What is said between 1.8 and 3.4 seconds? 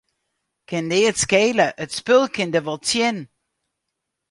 it spul kin der wol tsjin.